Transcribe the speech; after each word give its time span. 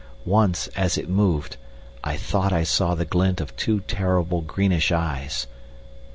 Once, 0.25 0.65
as 0.69 0.97
it 0.97 1.07
moved, 1.07 1.57
I 2.03 2.17
thought 2.17 2.51
I 2.51 2.63
saw 2.63 2.95
the 2.95 3.05
glint 3.05 3.39
of 3.39 3.55
two 3.55 3.81
terrible, 3.81 4.41
greenish 4.41 4.91
eyes. 4.91 5.45